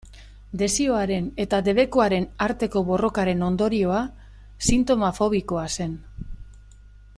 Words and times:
Desioaren 0.59 1.27
eta 1.43 1.59
debekuaren 1.67 2.25
arteko 2.45 2.83
borrokaren 2.89 3.45
ondorioa 3.49 4.01
sintoma 4.71 5.13
fobikoa 5.21 5.71
zen. 5.79 5.97